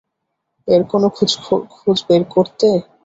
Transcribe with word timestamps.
এর 0.67 0.81
কোনো 0.91 1.07
খোঁজ 1.75 1.99
বের 2.07 2.23
করতে? 2.33 2.67